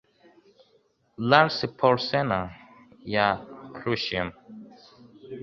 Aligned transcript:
LARS 1.29 1.57
Porsena 1.79 2.39
ya 3.13 3.27
Clusium 3.75 4.29